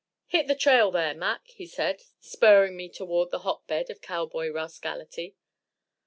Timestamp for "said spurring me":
1.67-2.89